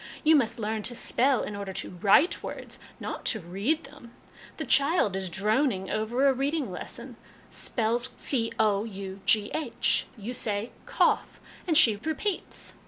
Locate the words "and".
11.67-11.77